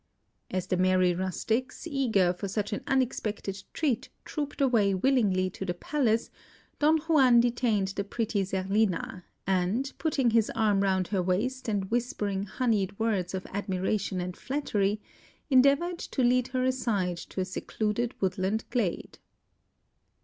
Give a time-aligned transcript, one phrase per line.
[0.49, 5.75] As the merry rustics, eager for such an unexpected treat, trooped away willingly to the
[5.75, 6.31] palace,
[6.79, 12.45] Don Juan detained the pretty Zerlina, and putting his arm round her waist and whispering
[12.45, 14.99] honeyed words of admiration and flattery,
[15.51, 19.19] endeavoured to lead her aside to a secluded woodland glade.